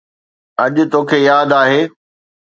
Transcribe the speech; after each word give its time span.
اڄ 0.63 0.75
توکي 0.91 1.17
ياد 1.29 1.49
آهي 1.61 1.81